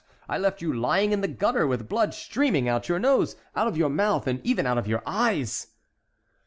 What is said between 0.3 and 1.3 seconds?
left you lying in the